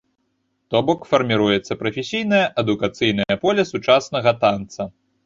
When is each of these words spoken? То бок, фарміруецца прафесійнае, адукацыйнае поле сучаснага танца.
То 0.75 0.79
бок, 0.87 1.01
фарміруецца 1.11 1.77
прафесійнае, 1.81 2.39
адукацыйнае 2.63 3.37
поле 3.45 3.67
сучаснага 3.73 4.31
танца. 4.47 4.81